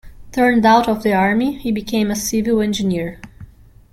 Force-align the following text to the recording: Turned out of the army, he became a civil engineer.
Turned 0.31 0.65
out 0.65 0.89
of 0.89 1.03
the 1.03 1.13
army, 1.13 1.59
he 1.59 1.71
became 1.71 2.09
a 2.09 2.15
civil 2.15 2.59
engineer. 2.59 3.19